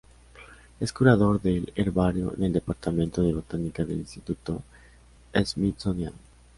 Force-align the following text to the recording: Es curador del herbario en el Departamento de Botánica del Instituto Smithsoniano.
Es 0.79 0.93
curador 0.93 1.39
del 1.43 1.71
herbario 1.75 2.33
en 2.35 2.45
el 2.45 2.53
Departamento 2.53 3.21
de 3.21 3.33
Botánica 3.33 3.85
del 3.85 3.99
Instituto 3.99 4.63
Smithsoniano. 5.35 6.17